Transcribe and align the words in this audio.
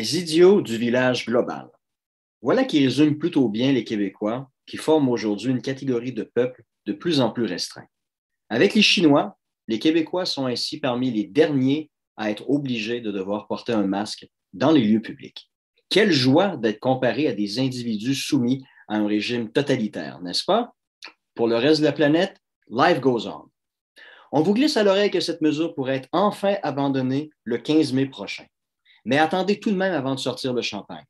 Les 0.00 0.16
idiots 0.16 0.62
du 0.62 0.78
village 0.78 1.26
global. 1.26 1.68
Voilà 2.40 2.64
qui 2.64 2.82
résume 2.82 3.18
plutôt 3.18 3.50
bien 3.50 3.70
les 3.70 3.84
Québécois 3.84 4.50
qui 4.64 4.78
forment 4.78 5.10
aujourd'hui 5.10 5.50
une 5.50 5.60
catégorie 5.60 6.14
de 6.14 6.22
peuple 6.22 6.64
de 6.86 6.94
plus 6.94 7.20
en 7.20 7.28
plus 7.28 7.44
restreint. 7.44 7.84
Avec 8.48 8.74
les 8.74 8.80
Chinois, 8.80 9.36
les 9.68 9.78
Québécois 9.78 10.24
sont 10.24 10.46
ainsi 10.46 10.80
parmi 10.80 11.10
les 11.10 11.24
derniers 11.24 11.90
à 12.16 12.30
être 12.30 12.48
obligés 12.48 13.02
de 13.02 13.12
devoir 13.12 13.46
porter 13.46 13.74
un 13.74 13.86
masque 13.86 14.26
dans 14.54 14.72
les 14.72 14.80
lieux 14.80 15.02
publics. 15.02 15.50
Quelle 15.90 16.12
joie 16.12 16.56
d'être 16.56 16.80
comparé 16.80 17.28
à 17.28 17.34
des 17.34 17.58
individus 17.58 18.14
soumis 18.14 18.64
à 18.88 18.96
un 18.96 19.06
régime 19.06 19.52
totalitaire, 19.52 20.22
n'est-ce 20.22 20.46
pas? 20.46 20.74
Pour 21.34 21.46
le 21.46 21.56
reste 21.56 21.82
de 21.82 21.84
la 21.84 21.92
planète, 21.92 22.40
life 22.70 23.00
goes 23.00 23.28
on. 23.28 23.50
On 24.32 24.40
vous 24.40 24.54
glisse 24.54 24.78
à 24.78 24.82
l'oreille 24.82 25.10
que 25.10 25.20
cette 25.20 25.42
mesure 25.42 25.74
pourrait 25.74 25.96
être 25.96 26.08
enfin 26.12 26.56
abandonnée 26.62 27.28
le 27.44 27.58
15 27.58 27.92
mai 27.92 28.06
prochain. 28.06 28.46
Mais 29.04 29.18
attendez 29.18 29.60
tout 29.60 29.70
de 29.70 29.76
même 29.76 29.94
avant 29.94 30.14
de 30.14 30.20
sortir 30.20 30.52
le 30.52 30.62
champagne, 30.62 31.04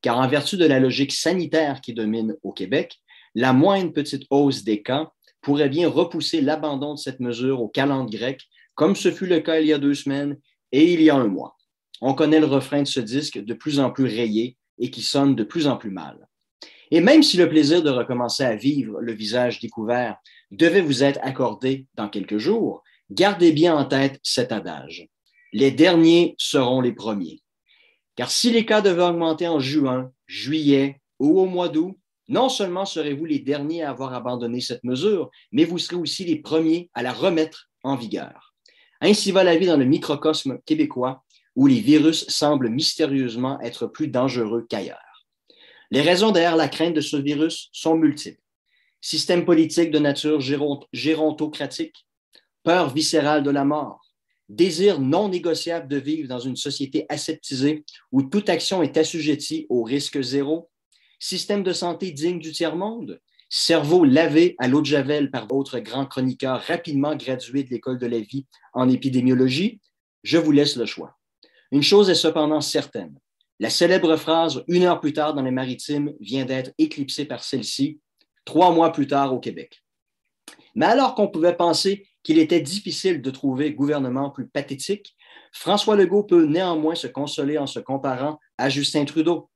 car 0.00 0.18
en 0.18 0.28
vertu 0.28 0.56
de 0.56 0.66
la 0.66 0.80
logique 0.80 1.12
sanitaire 1.12 1.80
qui 1.80 1.94
domine 1.94 2.36
au 2.42 2.52
Québec, 2.52 3.00
la 3.34 3.52
moindre 3.52 3.92
petite 3.92 4.26
hausse 4.30 4.64
des 4.64 4.82
cas 4.82 5.10
pourrait 5.40 5.68
bien 5.68 5.88
repousser 5.88 6.40
l'abandon 6.40 6.94
de 6.94 6.98
cette 6.98 7.20
mesure 7.20 7.60
au 7.60 7.68
calendrier 7.68 8.18
grec, 8.18 8.40
comme 8.74 8.96
ce 8.96 9.10
fut 9.10 9.26
le 9.26 9.40
cas 9.40 9.60
il 9.60 9.66
y 9.66 9.72
a 9.72 9.78
deux 9.78 9.94
semaines 9.94 10.38
et 10.72 10.92
il 10.92 11.02
y 11.02 11.10
a 11.10 11.16
un 11.16 11.28
mois. 11.28 11.56
On 12.00 12.14
connaît 12.14 12.40
le 12.40 12.46
refrain 12.46 12.82
de 12.82 12.88
ce 12.88 13.00
disque 13.00 13.38
de 13.38 13.54
plus 13.54 13.78
en 13.78 13.90
plus 13.90 14.06
rayé 14.06 14.56
et 14.78 14.90
qui 14.90 15.02
sonne 15.02 15.34
de 15.34 15.44
plus 15.44 15.66
en 15.66 15.76
plus 15.76 15.90
mal. 15.90 16.28
Et 16.90 17.00
même 17.00 17.22
si 17.22 17.36
le 17.36 17.48
plaisir 17.48 17.82
de 17.82 17.90
recommencer 17.90 18.44
à 18.44 18.56
vivre 18.56 19.00
le 19.00 19.12
visage 19.12 19.60
découvert 19.60 20.16
devait 20.50 20.80
vous 20.80 21.02
être 21.02 21.20
accordé 21.22 21.86
dans 21.94 22.08
quelques 22.08 22.38
jours, 22.38 22.82
gardez 23.10 23.52
bien 23.52 23.76
en 23.76 23.84
tête 23.84 24.18
cet 24.22 24.52
adage. 24.52 25.08
Les 25.54 25.70
derniers 25.70 26.34
seront 26.36 26.80
les 26.80 26.92
premiers. 26.92 27.40
Car 28.16 28.28
si 28.28 28.50
les 28.50 28.66
cas 28.66 28.80
devaient 28.80 29.04
augmenter 29.04 29.46
en 29.46 29.60
juin, 29.60 30.10
juillet 30.26 31.00
ou 31.20 31.38
au 31.40 31.46
mois 31.46 31.68
d'août, 31.68 31.96
non 32.26 32.48
seulement 32.48 32.84
serez-vous 32.84 33.24
les 33.24 33.38
derniers 33.38 33.84
à 33.84 33.90
avoir 33.90 34.14
abandonné 34.14 34.60
cette 34.60 34.82
mesure, 34.82 35.30
mais 35.52 35.64
vous 35.64 35.78
serez 35.78 35.94
aussi 35.94 36.24
les 36.24 36.40
premiers 36.40 36.90
à 36.92 37.04
la 37.04 37.12
remettre 37.12 37.70
en 37.84 37.94
vigueur. 37.94 38.52
Ainsi 39.00 39.30
va 39.30 39.44
la 39.44 39.56
vie 39.56 39.66
dans 39.66 39.76
le 39.76 39.84
microcosme 39.84 40.58
québécois 40.66 41.22
où 41.54 41.68
les 41.68 41.80
virus 41.80 42.26
semblent 42.26 42.68
mystérieusement 42.68 43.60
être 43.60 43.86
plus 43.86 44.08
dangereux 44.08 44.66
qu'ailleurs. 44.68 45.28
Les 45.92 46.00
raisons 46.00 46.32
derrière 46.32 46.56
la 46.56 46.66
crainte 46.66 46.94
de 46.94 47.00
ce 47.00 47.16
virus 47.16 47.68
sont 47.70 47.94
multiples. 47.94 48.42
Système 49.00 49.44
politique 49.44 49.92
de 49.92 50.00
nature 50.00 50.40
gérontocratique, 50.92 52.08
peur 52.64 52.92
viscérale 52.92 53.44
de 53.44 53.50
la 53.50 53.64
mort, 53.64 54.03
désir 54.48 55.00
non 55.00 55.28
négociable 55.28 55.88
de 55.88 55.96
vivre 55.96 56.28
dans 56.28 56.38
une 56.38 56.56
société 56.56 57.06
aseptisée 57.08 57.84
où 58.12 58.22
toute 58.22 58.48
action 58.48 58.82
est 58.82 58.96
assujettie 58.96 59.66
au 59.68 59.82
risque 59.82 60.20
zéro, 60.20 60.70
système 61.18 61.62
de 61.62 61.72
santé 61.72 62.10
digne 62.10 62.38
du 62.38 62.52
tiers-monde, 62.52 63.20
cerveau 63.48 64.04
lavé 64.04 64.56
à 64.58 64.68
l'eau 64.68 64.80
de 64.80 64.86
Javel 64.86 65.30
par 65.30 65.46
votre 65.46 65.78
grand 65.78 66.06
chroniqueur 66.06 66.60
rapidement 66.62 67.14
gradué 67.16 67.62
de 67.62 67.70
l'école 67.70 67.98
de 67.98 68.06
la 68.06 68.20
vie 68.20 68.46
en 68.72 68.88
épidémiologie, 68.88 69.80
je 70.22 70.38
vous 70.38 70.52
laisse 70.52 70.76
le 70.76 70.86
choix. 70.86 71.16
Une 71.70 71.82
chose 71.82 72.10
est 72.10 72.14
cependant 72.14 72.60
certaine. 72.60 73.18
La 73.60 73.70
célèbre 73.70 74.16
phrase 74.16 74.64
Une 74.68 74.82
heure 74.82 75.00
plus 75.00 75.12
tard 75.12 75.34
dans 75.34 75.42
les 75.42 75.50
maritimes 75.50 76.12
vient 76.20 76.44
d'être 76.44 76.72
éclipsée 76.78 77.24
par 77.24 77.44
celle-ci, 77.44 78.00
trois 78.44 78.72
mois 78.72 78.92
plus 78.92 79.06
tard 79.06 79.32
au 79.32 79.38
Québec. 79.38 79.84
Mais 80.74 80.86
alors 80.86 81.14
qu'on 81.14 81.28
pouvait 81.28 81.56
penser 81.56 82.06
qu'il 82.24 82.38
était 82.38 82.60
difficile 82.60 83.22
de 83.22 83.30
trouver 83.30 83.72
gouvernement 83.72 84.30
plus 84.30 84.48
pathétique, 84.48 85.14
François 85.52 85.94
Legault 85.94 86.24
peut 86.24 86.46
néanmoins 86.46 86.96
se 86.96 87.06
consoler 87.06 87.58
en 87.58 87.68
se 87.68 87.78
comparant 87.78 88.40
à 88.58 88.68
Justin 88.68 89.04
Trudeau. 89.04 89.50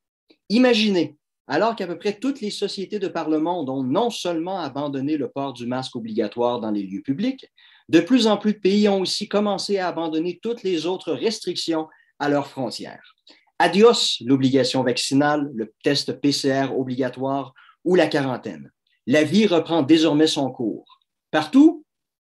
Imaginez, 0.49 1.17
alors 1.49 1.75
qu'à 1.75 1.87
peu 1.87 1.99
près 1.99 2.19
toutes 2.19 2.41
les 2.41 2.51
sociétés 2.51 2.99
de 2.99 3.09
par 3.09 3.29
le 3.29 3.41
monde 3.41 3.71
ont 3.71 3.83
non 3.83 4.11
seulement 4.11 4.61
abandonné 4.61 5.17
le 5.17 5.31
port 5.31 5.55
du 5.55 5.67
masque 5.67 5.97
obligatoire 5.97 6.61
dans 6.61 6.71
les 6.71 6.83
lieux 6.83 7.03
publics, 7.03 7.47
de 7.89 8.01
plus 8.01 8.27
en 8.27 8.37
plus 8.37 8.53
de 8.53 8.59
pays 8.59 8.89
ont 8.89 9.01
aussi 9.01 9.29
commencé 9.29 9.79
à 9.79 9.89
abandonner 9.89 10.39
toutes 10.43 10.63
les 10.63 10.85
autres 10.85 11.13
restrictions 11.13 11.89
à 12.19 12.29
leurs 12.29 12.49
frontières. 12.49 13.15
Adios 13.59 14.19
l'obligation 14.21 14.85
vaccinale, 14.85 15.51
le 15.55 15.73
test 15.83 16.21
PCR 16.21 16.67
obligatoire 16.77 17.55
ou 17.85 17.95
la 17.95 18.07
quarantaine. 18.07 18.71
La 19.07 19.25
vie 19.25 19.47
reprend 19.47 19.83
désormais 19.83 20.27
son 20.27 20.51
cours. 20.51 21.01
Partout, 21.31 21.78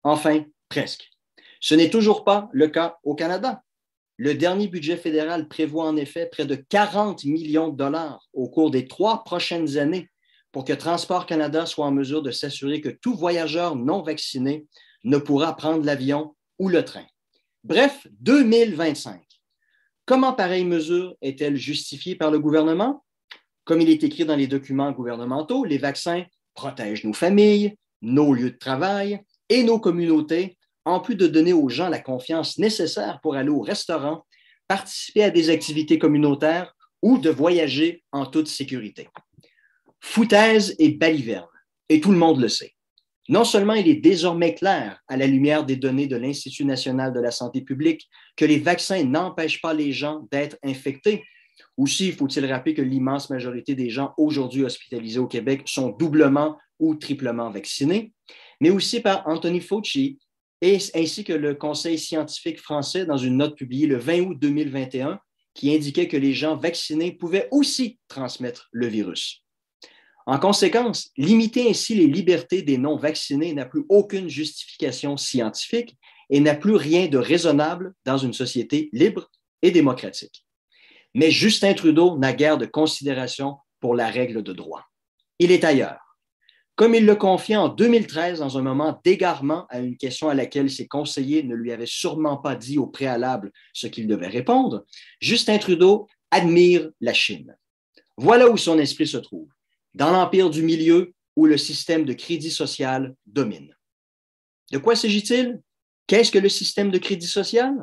Enfin, 0.04 0.44
presque. 0.68 1.10
Ce 1.60 1.74
n'est 1.74 1.90
toujours 1.90 2.24
pas 2.24 2.48
le 2.52 2.68
cas 2.68 2.98
au 3.02 3.14
Canada. 3.14 3.62
Le 4.16 4.34
dernier 4.34 4.68
budget 4.68 4.96
fédéral 4.96 5.48
prévoit 5.48 5.86
en 5.86 5.96
effet 5.96 6.26
près 6.30 6.46
de 6.46 6.54
40 6.54 7.24
millions 7.24 7.68
de 7.68 7.76
dollars 7.76 8.28
au 8.32 8.48
cours 8.48 8.70
des 8.70 8.86
trois 8.86 9.24
prochaines 9.24 9.76
années 9.78 10.08
pour 10.52 10.64
que 10.64 10.72
Transport 10.72 11.26
Canada 11.26 11.66
soit 11.66 11.86
en 11.86 11.90
mesure 11.90 12.22
de 12.22 12.30
s'assurer 12.30 12.80
que 12.80 12.90
tout 12.90 13.14
voyageur 13.14 13.74
non 13.74 14.02
vacciné 14.02 14.66
ne 15.02 15.18
pourra 15.18 15.56
prendre 15.56 15.84
l'avion 15.84 16.36
ou 16.60 16.68
le 16.68 16.84
train. 16.84 17.06
Bref, 17.64 18.06
2025. 18.20 19.20
Comment 20.06 20.34
pareille 20.34 20.64
mesure 20.64 21.16
est-elle 21.22 21.56
justifiée 21.56 22.14
par 22.14 22.30
le 22.30 22.38
gouvernement? 22.38 23.04
Comme 23.64 23.80
il 23.80 23.88
est 23.88 24.04
écrit 24.04 24.26
dans 24.26 24.36
les 24.36 24.46
documents 24.46 24.92
gouvernementaux, 24.92 25.64
les 25.64 25.78
vaccins 25.78 26.24
protègent 26.54 27.04
nos 27.04 27.14
familles, 27.14 27.74
nos 28.02 28.34
lieux 28.34 28.50
de 28.50 28.58
travail, 28.58 29.20
et 29.54 29.62
nos 29.62 29.78
communautés, 29.78 30.58
en 30.84 30.98
plus 30.98 31.14
de 31.14 31.28
donner 31.28 31.52
aux 31.52 31.68
gens 31.68 31.88
la 31.88 32.00
confiance 32.00 32.58
nécessaire 32.58 33.20
pour 33.22 33.36
aller 33.36 33.50
au 33.50 33.60
restaurant, 33.60 34.26
participer 34.66 35.22
à 35.22 35.30
des 35.30 35.48
activités 35.48 35.96
communautaires 35.96 36.74
ou 37.02 37.18
de 37.18 37.30
voyager 37.30 38.02
en 38.10 38.26
toute 38.26 38.48
sécurité. 38.48 39.08
Foutaise 40.00 40.74
et 40.80 40.90
baliverne, 40.90 41.46
et 41.88 42.00
tout 42.00 42.10
le 42.10 42.18
monde 42.18 42.40
le 42.40 42.48
sait. 42.48 42.72
Non 43.28 43.44
seulement 43.44 43.74
il 43.74 43.88
est 43.88 44.00
désormais 44.00 44.54
clair, 44.54 45.00
à 45.06 45.16
la 45.16 45.28
lumière 45.28 45.64
des 45.64 45.76
données 45.76 46.08
de 46.08 46.16
l'Institut 46.16 46.64
national 46.64 47.12
de 47.12 47.20
la 47.20 47.30
santé 47.30 47.60
publique, 47.60 48.08
que 48.36 48.44
les 48.44 48.58
vaccins 48.58 49.04
n'empêchent 49.04 49.62
pas 49.62 49.72
les 49.72 49.92
gens 49.92 50.26
d'être 50.32 50.58
infectés. 50.64 51.22
Aussi, 51.76 52.10
faut-il 52.10 52.44
rappeler 52.46 52.74
que 52.74 52.82
l'immense 52.82 53.30
majorité 53.30 53.76
des 53.76 53.88
gens 53.88 54.14
aujourd'hui 54.18 54.64
hospitalisés 54.64 55.20
au 55.20 55.28
Québec 55.28 55.62
sont 55.66 55.90
doublement 55.90 56.58
ou 56.80 56.96
triplement 56.96 57.50
vaccinés 57.50 58.12
mais 58.60 58.70
aussi 58.70 59.00
par 59.00 59.26
Anthony 59.26 59.60
Fauci 59.60 60.18
et, 60.60 60.78
ainsi 60.94 61.24
que 61.24 61.32
le 61.32 61.54
Conseil 61.54 61.98
scientifique 61.98 62.60
français 62.60 63.06
dans 63.06 63.16
une 63.16 63.36
note 63.36 63.56
publiée 63.56 63.86
le 63.86 63.98
20 63.98 64.20
août 64.20 64.38
2021 64.40 65.20
qui 65.54 65.74
indiquait 65.74 66.08
que 66.08 66.16
les 66.16 66.32
gens 66.32 66.56
vaccinés 66.56 67.12
pouvaient 67.12 67.48
aussi 67.50 67.98
transmettre 68.08 68.68
le 68.72 68.86
virus. 68.86 69.44
En 70.26 70.38
conséquence, 70.38 71.10
limiter 71.16 71.68
ainsi 71.68 71.94
les 71.94 72.06
libertés 72.06 72.62
des 72.62 72.78
non-vaccinés 72.78 73.52
n'a 73.52 73.66
plus 73.66 73.84
aucune 73.88 74.28
justification 74.28 75.16
scientifique 75.16 75.96
et 76.30 76.40
n'a 76.40 76.54
plus 76.54 76.76
rien 76.76 77.08
de 77.08 77.18
raisonnable 77.18 77.94
dans 78.04 78.16
une 78.16 78.32
société 78.32 78.88
libre 78.92 79.30
et 79.60 79.70
démocratique. 79.70 80.46
Mais 81.14 81.30
Justin 81.30 81.74
Trudeau 81.74 82.18
n'a 82.18 82.32
guère 82.32 82.58
de 82.58 82.66
considération 82.66 83.58
pour 83.80 83.94
la 83.94 84.08
règle 84.08 84.42
de 84.42 84.52
droit. 84.52 84.84
Il 85.38 85.52
est 85.52 85.64
ailleurs 85.64 86.03
comme 86.76 86.94
il 86.94 87.06
le 87.06 87.14
confiait 87.14 87.56
en 87.56 87.68
2013 87.68 88.40
dans 88.40 88.58
un 88.58 88.62
moment 88.62 89.00
d'égarement 89.04 89.66
à 89.68 89.78
une 89.78 89.96
question 89.96 90.28
à 90.28 90.34
laquelle 90.34 90.70
ses 90.70 90.88
conseillers 90.88 91.42
ne 91.44 91.54
lui 91.54 91.72
avaient 91.72 91.86
sûrement 91.86 92.36
pas 92.36 92.56
dit 92.56 92.78
au 92.78 92.86
préalable 92.86 93.52
ce 93.72 93.86
qu'il 93.86 94.06
devait 94.06 94.28
répondre, 94.28 94.84
Justin 95.20 95.58
Trudeau 95.58 96.08
admire 96.30 96.90
la 97.00 97.14
Chine. 97.14 97.56
Voilà 98.16 98.48
où 98.48 98.56
son 98.56 98.78
esprit 98.78 99.06
se 99.06 99.18
trouve, 99.18 99.48
dans 99.94 100.10
l'empire 100.10 100.50
du 100.50 100.62
milieu 100.62 101.12
où 101.36 101.46
le 101.46 101.56
système 101.56 102.04
de 102.04 102.12
crédit 102.12 102.50
social 102.50 103.14
domine. 103.26 103.74
De 104.72 104.78
quoi 104.78 104.96
s'agit-il? 104.96 105.60
Qu'est-ce 106.06 106.32
que 106.32 106.38
le 106.38 106.48
système 106.48 106.90
de 106.90 106.98
crédit 106.98 107.26
social? 107.26 107.74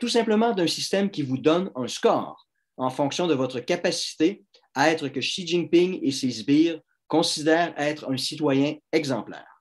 Tout 0.00 0.08
simplement 0.08 0.52
d'un 0.52 0.66
système 0.66 1.10
qui 1.10 1.22
vous 1.22 1.38
donne 1.38 1.70
un 1.74 1.88
score 1.88 2.46
en 2.76 2.90
fonction 2.90 3.26
de 3.26 3.34
votre 3.34 3.60
capacité 3.60 4.44
à 4.74 4.90
être 4.90 5.08
que 5.08 5.20
Xi 5.20 5.46
Jinping 5.46 6.00
et 6.02 6.10
ses 6.10 6.30
sbires 6.30 6.80
considère 7.12 7.74
être 7.76 8.10
un 8.10 8.16
citoyen 8.16 8.76
exemplaire. 8.90 9.60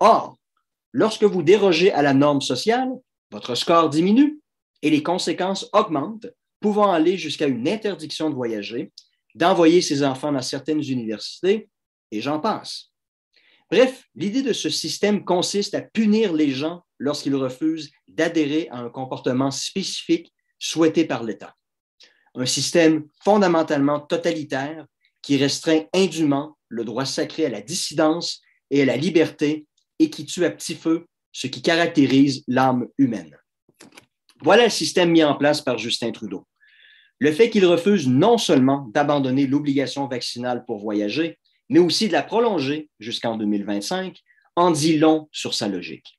Or, 0.00 0.36
lorsque 0.92 1.24
vous 1.24 1.42
dérogez 1.42 1.90
à 1.90 2.02
la 2.02 2.12
norme 2.12 2.42
sociale, 2.42 2.90
votre 3.30 3.54
score 3.54 3.88
diminue 3.88 4.38
et 4.82 4.90
les 4.90 5.02
conséquences 5.02 5.66
augmentent, 5.72 6.26
pouvant 6.60 6.92
aller 6.92 7.16
jusqu'à 7.16 7.46
une 7.46 7.66
interdiction 7.66 8.28
de 8.28 8.34
voyager, 8.34 8.92
d'envoyer 9.34 9.80
ses 9.80 10.04
enfants 10.04 10.30
dans 10.30 10.42
certaines 10.42 10.82
universités, 10.82 11.70
et 12.10 12.20
j'en 12.20 12.38
passe. 12.38 12.90
Bref, 13.70 14.04
l'idée 14.14 14.42
de 14.42 14.52
ce 14.52 14.68
système 14.68 15.24
consiste 15.24 15.74
à 15.74 15.80
punir 15.80 16.34
les 16.34 16.50
gens 16.50 16.82
lorsqu'ils 16.98 17.34
refusent 17.34 17.92
d'adhérer 18.08 18.68
à 18.70 18.76
un 18.76 18.90
comportement 18.90 19.50
spécifique 19.50 20.34
souhaité 20.58 21.06
par 21.06 21.24
l'État. 21.24 21.54
Un 22.34 22.44
système 22.44 23.08
fondamentalement 23.24 24.00
totalitaire 24.00 24.84
qui 25.22 25.38
restreint 25.38 25.84
indûment 25.94 26.58
le 26.74 26.84
droit 26.84 27.04
sacré 27.04 27.46
à 27.46 27.50
la 27.50 27.62
dissidence 27.62 28.42
et 28.70 28.82
à 28.82 28.84
la 28.84 28.96
liberté 28.96 29.66
et 29.98 30.10
qui 30.10 30.26
tue 30.26 30.44
à 30.44 30.50
petit 30.50 30.74
feu 30.74 31.06
ce 31.32 31.46
qui 31.46 31.62
caractérise 31.62 32.44
l'âme 32.48 32.88
humaine. 32.98 33.36
Voilà 34.42 34.64
le 34.64 34.70
système 34.70 35.10
mis 35.10 35.24
en 35.24 35.36
place 35.36 35.60
par 35.60 35.78
Justin 35.78 36.10
Trudeau. 36.10 36.46
Le 37.18 37.32
fait 37.32 37.48
qu'il 37.48 37.64
refuse 37.64 38.08
non 38.08 38.38
seulement 38.38 38.88
d'abandonner 38.92 39.46
l'obligation 39.46 40.08
vaccinale 40.08 40.64
pour 40.66 40.78
voyager, 40.78 41.38
mais 41.68 41.78
aussi 41.78 42.08
de 42.08 42.12
la 42.12 42.22
prolonger 42.22 42.90
jusqu'en 42.98 43.36
2025, 43.36 44.20
en 44.56 44.70
dit 44.70 44.98
long 44.98 45.28
sur 45.32 45.54
sa 45.54 45.68
logique. 45.68 46.18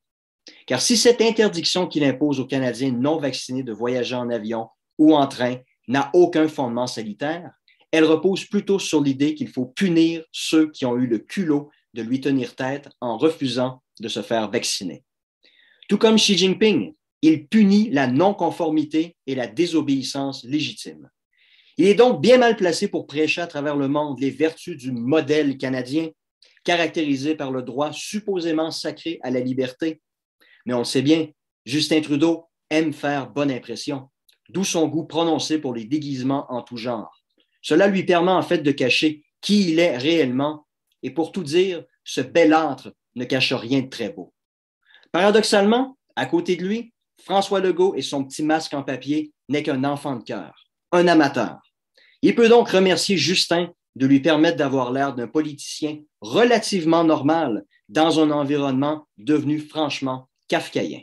Car 0.67 0.81
si 0.81 0.97
cette 0.97 1.21
interdiction 1.21 1.87
qu'il 1.87 2.03
impose 2.03 2.39
aux 2.39 2.45
Canadiens 2.45 2.91
non 2.91 3.17
vaccinés 3.17 3.63
de 3.63 3.73
voyager 3.73 4.15
en 4.15 4.29
avion 4.29 4.69
ou 4.97 5.15
en 5.15 5.27
train 5.27 5.57
n'a 5.87 6.09
aucun 6.13 6.47
fondement 6.47 6.87
sanitaire, 6.87 7.51
elle 7.95 8.03
repose 8.03 8.43
plutôt 8.43 8.77
sur 8.77 9.01
l'idée 9.01 9.35
qu'il 9.35 9.47
faut 9.47 9.67
punir 9.67 10.25
ceux 10.33 10.69
qui 10.69 10.85
ont 10.85 10.97
eu 10.97 11.07
le 11.07 11.19
culot 11.19 11.71
de 11.93 12.01
lui 12.01 12.19
tenir 12.19 12.53
tête 12.53 12.89
en 12.99 13.17
refusant 13.17 13.81
de 14.01 14.09
se 14.09 14.21
faire 14.21 14.51
vacciner. 14.51 15.05
Tout 15.87 15.97
comme 15.97 16.17
Xi 16.17 16.37
Jinping, 16.37 16.93
il 17.21 17.47
punit 17.47 17.89
la 17.91 18.07
non-conformité 18.07 19.15
et 19.27 19.33
la 19.33 19.47
désobéissance 19.47 20.43
légitime. 20.43 21.09
Il 21.77 21.85
est 21.85 21.95
donc 21.95 22.21
bien 22.21 22.37
mal 22.37 22.57
placé 22.57 22.89
pour 22.89 23.07
prêcher 23.07 23.39
à 23.39 23.47
travers 23.47 23.77
le 23.77 23.87
monde 23.87 24.19
les 24.19 24.29
vertus 24.29 24.75
du 24.75 24.91
modèle 24.91 25.57
canadien, 25.57 26.09
caractérisé 26.65 27.35
par 27.35 27.51
le 27.51 27.61
droit 27.61 27.93
supposément 27.93 28.71
sacré 28.71 29.19
à 29.23 29.31
la 29.31 29.39
liberté. 29.39 30.01
Mais 30.65 30.73
on 30.73 30.79
le 30.79 30.83
sait 30.83 31.01
bien, 31.01 31.29
Justin 31.65 32.01
Trudeau 32.01 32.49
aime 32.69 32.91
faire 32.91 33.29
bonne 33.29 33.51
impression, 33.51 34.09
d'où 34.49 34.65
son 34.65 34.89
goût 34.89 35.05
prononcé 35.05 35.59
pour 35.59 35.73
les 35.73 35.85
déguisements 35.85 36.45
en 36.49 36.61
tout 36.61 36.77
genre. 36.77 37.24
Cela 37.65 37.87
lui 37.87 38.03
permet 38.03 38.31
en 38.31 38.43
fait 38.43 38.59
de 38.59 38.69
cacher 38.69 39.23
qui 39.41 39.71
il 39.71 39.79
est 39.79 39.97
réellement, 39.97 40.67
et 41.01 41.09
pour 41.09 41.31
tout 41.31 41.41
dire, 41.41 41.83
ce 42.03 42.21
bel 42.21 42.53
antre 42.53 42.93
ne 43.15 43.25
cache 43.25 43.53
rien 43.53 43.81
de 43.81 43.89
très 43.89 44.09
beau. 44.09 44.35
Paradoxalement, 45.11 45.97
à 46.15 46.27
côté 46.27 46.57
de 46.57 46.63
lui, 46.63 46.93
François 47.23 47.61
Legault 47.61 47.95
et 47.95 48.03
son 48.03 48.23
petit 48.23 48.43
masque 48.43 48.75
en 48.75 48.83
papier 48.83 49.31
n'est 49.49 49.63
qu'un 49.63 49.83
enfant 49.83 50.15
de 50.15 50.23
cœur, 50.23 50.67
un 50.91 51.07
amateur. 51.07 51.57
Il 52.21 52.35
peut 52.35 52.49
donc 52.49 52.69
remercier 52.69 53.17
Justin 53.17 53.73
de 53.95 54.05
lui 54.05 54.19
permettre 54.19 54.57
d'avoir 54.57 54.91
l'air 54.91 55.15
d'un 55.15 55.27
politicien 55.27 55.97
relativement 56.21 57.03
normal 57.03 57.65
dans 57.89 58.19
un 58.19 58.29
environnement 58.29 59.07
devenu 59.17 59.57
franchement 59.57 60.29
kafkaïen. 60.49 61.01